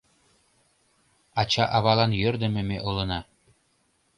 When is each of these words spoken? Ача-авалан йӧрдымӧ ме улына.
Ача-авалан 1.41 2.11
йӧрдымӧ 2.21 2.61
ме 2.69 2.77
улына. 2.87 3.19